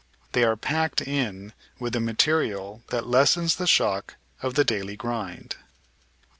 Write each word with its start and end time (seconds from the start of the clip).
They 0.31 0.43
are 0.43 0.55
"packed" 0.55 1.01
in 1.03 1.53
with 1.77 1.95
a 1.95 1.99
material 1.99 2.81
that 2.89 3.05
lessens 3.05 3.57
the 3.57 3.67
shock 3.67 4.15
of 4.41 4.55
the 4.55 4.63
daily 4.63 4.95
grind. 4.95 5.57